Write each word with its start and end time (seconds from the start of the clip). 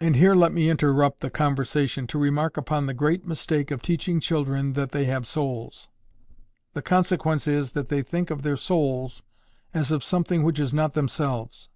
And 0.00 0.16
here 0.16 0.32
let 0.34 0.54
me 0.54 0.70
interrupt 0.70 1.20
the 1.20 1.28
conversation 1.28 2.06
to 2.06 2.18
remark 2.18 2.56
upon 2.56 2.86
the 2.86 2.94
great 2.94 3.26
mistake 3.26 3.70
of 3.70 3.82
teaching 3.82 4.18
children 4.18 4.72
that 4.72 4.92
they 4.92 5.04
have 5.04 5.26
souls. 5.26 5.90
The 6.72 6.80
consequence 6.80 7.46
is, 7.46 7.72
that 7.72 7.90
they 7.90 8.02
think 8.02 8.30
of 8.30 8.40
their 8.40 8.56
souls 8.56 9.22
as 9.74 9.92
of 9.92 10.02
something 10.02 10.42
which 10.42 10.58
is 10.58 10.72
not 10.72 10.94
themselves. 10.94 11.68